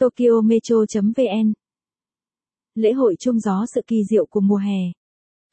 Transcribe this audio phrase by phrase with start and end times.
[0.00, 1.52] Tokyo Metro.vn
[2.74, 4.78] Lễ hội chuông gió sự kỳ diệu của mùa hè.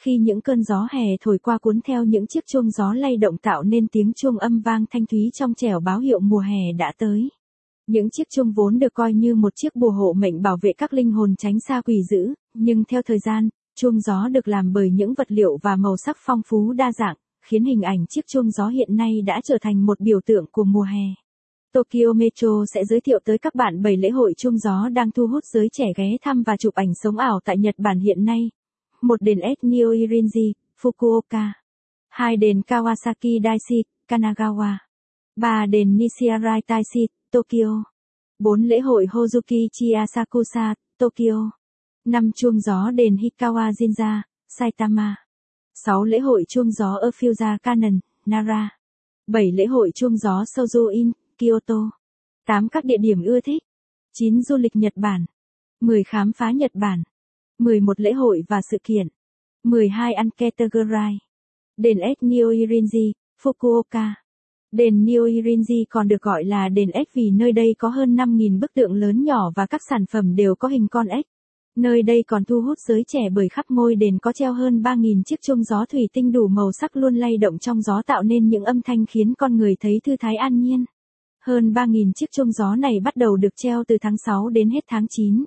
[0.00, 3.38] Khi những cơn gió hè thổi qua cuốn theo những chiếc chuông gió lay động
[3.38, 6.92] tạo nên tiếng chuông âm vang thanh thúy trong trẻo báo hiệu mùa hè đã
[6.98, 7.28] tới.
[7.86, 10.92] Những chiếc chuông vốn được coi như một chiếc bùa hộ mệnh bảo vệ các
[10.92, 14.90] linh hồn tránh xa quỷ dữ, nhưng theo thời gian, chuông gió được làm bởi
[14.90, 18.50] những vật liệu và màu sắc phong phú đa dạng, khiến hình ảnh chiếc chuông
[18.50, 21.23] gió hiện nay đã trở thành một biểu tượng của mùa hè.
[21.74, 25.26] Tokyo Metro sẽ giới thiệu tới các bạn 7 lễ hội chuông gió đang thu
[25.26, 28.50] hút giới trẻ ghé thăm và chụp ảnh sống ảo tại Nhật Bản hiện nay.
[29.00, 31.50] Một đền Etnio Irinji, Fukuoka.
[32.08, 34.76] Hai đền Kawasaki Daishi, Kanagawa.
[35.36, 37.84] Ba đền Nishiarai Taishi, Tokyo.
[38.38, 41.50] Bốn lễ hội Hozuki Chiasakusa, Tokyo.
[42.04, 45.16] Năm chuông gió đền Hikawa Jinja, Saitama.
[45.84, 48.70] 6 lễ hội chuông gió ở Fuja Canon, Nara.
[49.26, 51.90] 7 lễ hội chuông gió Soju-in, Kyoto.
[52.46, 53.62] 8 các địa điểm ưa thích.
[54.12, 55.24] 9 du lịch Nhật Bản.
[55.80, 57.02] 10 khám phá Nhật Bản.
[57.58, 59.08] 11 lễ hội và sự kiện.
[59.62, 61.18] 12 Ăn Uncategorized.
[61.76, 63.12] Đền S Nioirinji,
[63.42, 64.10] Fukuoka.
[64.72, 68.74] Đền Nioirinji còn được gọi là đền S vì nơi đây có hơn 5.000 bức
[68.74, 71.26] tượng lớn nhỏ và các sản phẩm đều có hình con S.
[71.76, 75.22] Nơi đây còn thu hút giới trẻ bởi khắp ngôi đền có treo hơn 3.000
[75.22, 78.48] chiếc chuông gió thủy tinh đủ màu sắc luôn lay động trong gió tạo nên
[78.48, 80.84] những âm thanh khiến con người thấy thư thái an nhiên.
[81.46, 84.84] Hơn 3.000 chiếc chuông gió này bắt đầu được treo từ tháng 6 đến hết
[84.86, 85.44] tháng 9.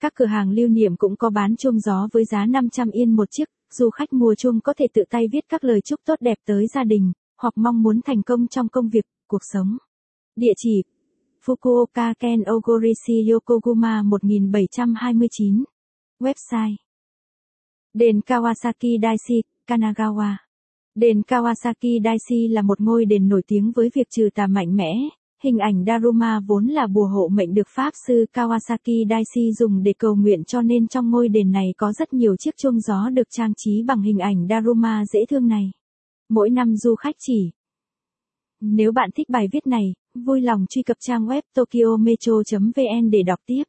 [0.00, 3.28] Các cửa hàng lưu niệm cũng có bán chuông gió với giá 500 yên một
[3.30, 6.38] chiếc, du khách mua chuông có thể tự tay viết các lời chúc tốt đẹp
[6.46, 9.76] tới gia đình, hoặc mong muốn thành công trong công việc, cuộc sống.
[10.36, 10.82] Địa chỉ
[11.44, 15.64] Fukuoka Ken Ogorishi Yokoguma 1729.
[16.20, 16.76] Website
[17.94, 20.36] Đền Kawasaki Daishi, Kanagawa
[20.94, 24.94] Đền Kawasaki Daishi là một ngôi đền nổi tiếng với việc trừ tà mạnh mẽ.
[25.42, 29.92] Hình ảnh Daruma vốn là bùa hộ mệnh được Pháp sư Kawasaki Daishi dùng để
[29.98, 33.28] cầu nguyện cho nên trong ngôi đền này có rất nhiều chiếc chuông gió được
[33.30, 35.70] trang trí bằng hình ảnh Daruma dễ thương này.
[36.28, 37.50] Mỗi năm du khách chỉ.
[38.60, 43.38] Nếu bạn thích bài viết này, vui lòng truy cập trang web tokyometro.vn để đọc
[43.46, 43.64] tiếp.